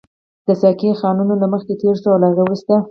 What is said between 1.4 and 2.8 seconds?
له مخې تېر شوو، له هغه وروسته.